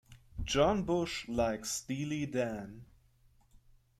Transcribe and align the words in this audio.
Jon 0.43 0.81
Busch 0.83 1.27
likes 1.27 1.69
Steely 1.73 2.25
Dan. 2.25 2.85